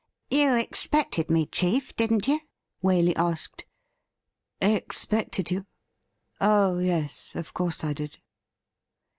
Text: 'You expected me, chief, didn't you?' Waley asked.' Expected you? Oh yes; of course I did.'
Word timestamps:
'You 0.31 0.55
expected 0.55 1.29
me, 1.29 1.45
chief, 1.45 1.95
didn't 1.95 2.27
you?' 2.27 2.39
Waley 2.83 3.15
asked.' 3.15 3.67
Expected 4.59 5.51
you? 5.51 5.67
Oh 6.39 6.79
yes; 6.79 7.35
of 7.35 7.53
course 7.53 7.83
I 7.83 7.93
did.' 7.93 8.17